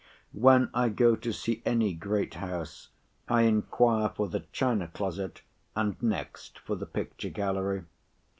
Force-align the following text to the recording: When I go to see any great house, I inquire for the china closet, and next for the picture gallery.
When 0.33 0.71
I 0.73 0.89
go 0.89 1.15
to 1.15 1.31
see 1.31 1.61
any 1.63 1.93
great 1.93 2.33
house, 2.33 2.89
I 3.27 3.43
inquire 3.43 4.09
for 4.09 4.27
the 4.27 4.45
china 4.51 4.87
closet, 4.87 5.43
and 5.75 5.95
next 6.01 6.57
for 6.57 6.75
the 6.75 6.87
picture 6.87 7.29
gallery. 7.29 7.83